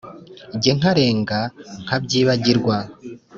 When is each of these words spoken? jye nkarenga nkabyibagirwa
jye 0.61 0.71
nkarenga 0.79 1.39
nkabyibagirwa 1.83 2.77